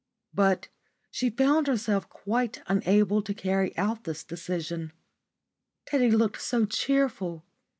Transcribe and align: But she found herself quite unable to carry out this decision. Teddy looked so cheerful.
But 0.33 0.67
she 1.11 1.29
found 1.29 1.67
herself 1.67 2.09
quite 2.09 2.63
unable 2.65 3.21
to 3.21 3.35
carry 3.35 3.77
out 3.77 4.03
this 4.03 4.23
decision. 4.23 4.93
Teddy 5.85 6.09
looked 6.09 6.41
so 6.41 6.65
cheerful. 6.65 7.45